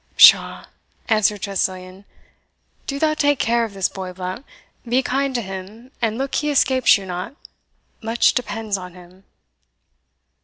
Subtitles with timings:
[0.17, 0.65] "Pshaw!"
[1.09, 2.05] answered Tressilian;
[2.87, 4.47] "do thou take care of this boy, Blount;
[4.83, 7.35] be kind to him, and look he escapes you not
[8.01, 9.25] much depends on him."